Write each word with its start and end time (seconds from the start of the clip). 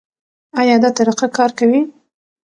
ایا 0.59 0.75
دا 0.83 0.89
طریقه 0.97 1.27
کار 1.37 1.51
کوي؟ 1.57 1.81